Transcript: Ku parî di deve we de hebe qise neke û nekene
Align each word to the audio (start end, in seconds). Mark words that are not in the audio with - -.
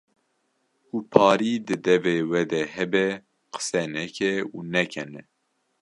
Ku 0.87 0.97
parî 1.11 1.53
di 1.67 1.75
deve 1.85 2.17
we 2.29 2.41
de 2.51 2.61
hebe 2.75 3.07
qise 3.53 3.83
neke 3.93 4.33
û 4.55 4.57
nekene 4.73 5.23